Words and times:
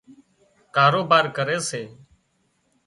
ڪاروبار 0.75 1.25
ڪري 1.37 1.57
سي 1.69 1.81